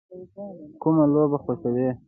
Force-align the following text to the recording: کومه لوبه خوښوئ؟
کومه 0.81 1.03
لوبه 1.13 1.37
خوښوئ؟ 1.43 1.87